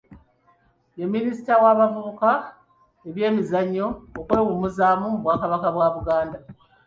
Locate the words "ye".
0.97-1.05